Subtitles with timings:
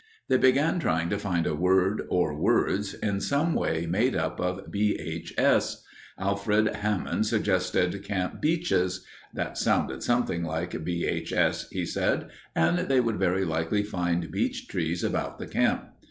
[0.29, 4.71] They began trying to find a word or words in some way made up of
[4.71, 4.95] B.
[4.99, 5.31] H.
[5.37, 5.83] S.
[6.17, 9.05] Alfred Hammond suggested Camp Beeches.
[9.35, 11.05] That sounded something like B.
[11.05, 11.31] H.
[11.31, 15.89] S., he said, and they would very likely find beech trees about the camp.